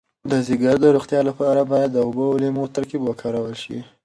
د 0.29 0.31
ځیګر 0.47 0.75
د 0.81 0.85
روغتیا 0.95 1.21
لپاره 1.29 1.61
باید 1.71 1.89
د 1.93 1.97
اوبو 2.05 2.23
او 2.31 2.35
لیمو 2.43 2.71
ترکیب 2.75 3.01
وکارول 3.05 3.55
شي. 3.63 3.77